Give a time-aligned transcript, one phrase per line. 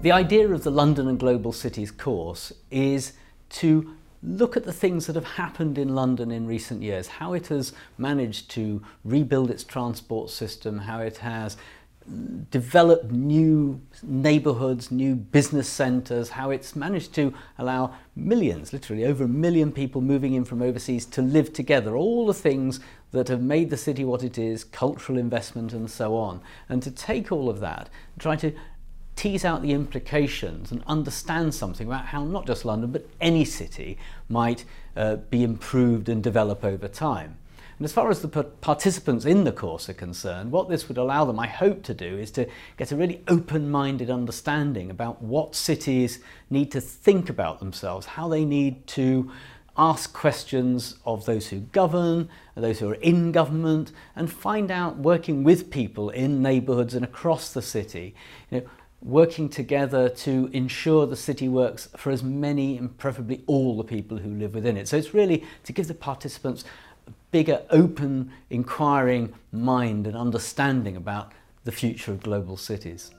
[0.00, 3.14] The idea of the London and Global Cities course is
[3.50, 7.48] to look at the things that have happened in London in recent years, how it
[7.48, 11.56] has managed to rebuild its transport system, how it has
[12.50, 19.28] developed new neighbourhoods, new business centres, how it's managed to allow millions, literally over a
[19.28, 22.78] million people moving in from overseas to live together, all the things
[23.10, 26.40] that have made the city what it is, cultural investment and so on.
[26.68, 28.52] And to take all of that, try to
[29.18, 33.98] tease out the implications and understand something about how not just London but any city
[34.28, 34.64] might
[34.96, 37.36] uh, be improved and develop over time.
[37.78, 41.24] And as far as the participants in the course are concerned, what this would allow
[41.24, 45.54] them, I hope, to do is to get a really open minded understanding about what
[45.54, 49.30] cities need to think about themselves, how they need to
[49.76, 55.44] ask questions of those who govern, those who are in government, and find out, working
[55.44, 58.14] with people in neighbourhoods and across the city,
[58.50, 58.66] you know,
[59.00, 64.18] working together to ensure the city works for as many and preferably all the people
[64.18, 64.88] who live within it.
[64.88, 66.64] So it's really to give the participants
[67.06, 71.32] a bigger, open, inquiring mind and understanding about
[71.64, 73.12] the future of global cities.